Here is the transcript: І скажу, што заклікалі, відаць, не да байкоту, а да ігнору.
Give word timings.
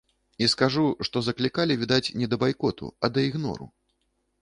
І 0.45 0.45
скажу, 0.53 0.85
што 1.09 1.23
заклікалі, 1.27 1.77
відаць, 1.83 2.09
не 2.23 2.33
да 2.35 2.43
байкоту, 2.47 2.93
а 3.03 3.15
да 3.15 3.19
ігнору. 3.31 3.73